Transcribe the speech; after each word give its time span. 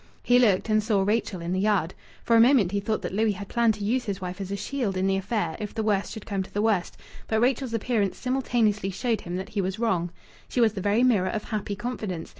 He 0.23 0.39
looked 0.39 0.67
and 0.67 0.81
saw 0.81 1.03
Rachel 1.03 1.41
in 1.41 1.53
the 1.53 1.59
yard. 1.59 1.93
For 2.23 2.35
a 2.35 2.39
moment 2.41 2.71
he 2.71 2.79
thought 2.79 3.03
that 3.03 3.13
Louis 3.13 3.33
had 3.33 3.49
planned 3.49 3.75
to 3.75 3.85
use 3.85 4.05
his 4.05 4.19
wife 4.19 4.41
as 4.41 4.49
a 4.51 4.55
shield 4.55 4.97
in 4.97 5.05
the 5.05 5.15
affair 5.15 5.55
if 5.59 5.75
the 5.75 5.83
worst 5.83 6.11
should 6.13 6.25
come 6.25 6.41
to 6.41 6.51
the 6.51 6.59
worst. 6.59 6.97
But 7.27 7.39
Rachel's 7.39 7.75
appearance 7.75 8.17
simultaneously 8.17 8.89
showed 8.89 9.21
him 9.21 9.35
that 9.35 9.49
he 9.49 9.61
was 9.61 9.77
wrong. 9.77 10.09
She 10.49 10.59
was 10.59 10.73
the 10.73 10.81
very 10.81 11.03
mirror 11.03 11.29
of 11.29 11.43
happy 11.43 11.75
confidence. 11.75 12.29